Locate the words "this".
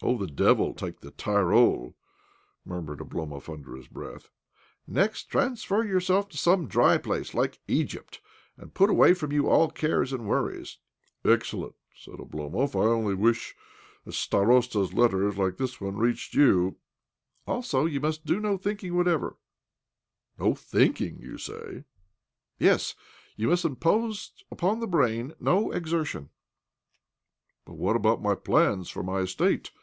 15.56-15.80